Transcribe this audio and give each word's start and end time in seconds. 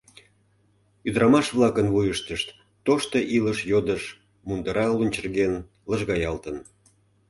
Ӱдырамаш-влакын 1.07 1.87
вуйыштышт 1.93 2.47
тошто 2.85 3.17
илыш 3.35 3.59
йодыш 3.71 4.03
мундыра 4.47 4.85
лунчырген, 4.97 5.53
лыжгаялтын. 5.89 6.57